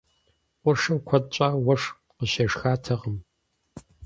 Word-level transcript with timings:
Къуршым 0.61 0.97
куэд 1.07 1.25
щӏауэ 1.35 1.59
уэшх 1.65 1.87
къыщешхатэкъым. 2.17 3.17